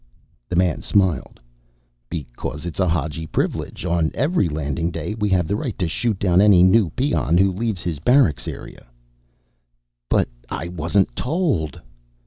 [0.49, 1.39] The man smiled.
[2.09, 3.85] "Because it's a Hadji privilege.
[3.85, 7.51] On every Landing Day, we have the right to shoot down any new peon who
[7.51, 8.87] leaves his barracks area."
[10.09, 11.79] "But I wasn't told!"